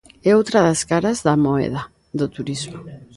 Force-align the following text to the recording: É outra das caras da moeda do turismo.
É 0.29 0.31
outra 0.39 0.59
das 0.67 0.81
caras 0.91 1.17
da 1.27 1.33
moeda 1.45 1.81
do 2.19 2.25
turismo. 2.35 2.77